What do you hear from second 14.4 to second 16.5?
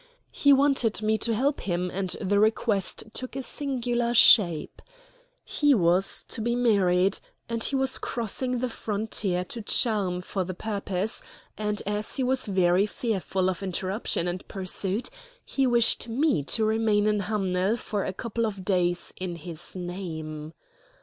pursuit, he wished me